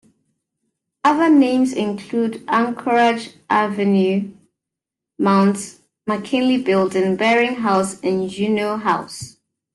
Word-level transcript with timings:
Other 1.03 1.29
names 1.29 1.73
include 1.73 2.43
Anchorage 2.47 3.35
Avenue, 3.51 4.33
Mount 5.19 5.77
McKinley 6.07 6.59
Building, 6.63 7.17
Bering 7.17 7.57
House 7.57 7.99
and 8.01 8.27
Juneau 8.27 8.77
House. 8.77 9.37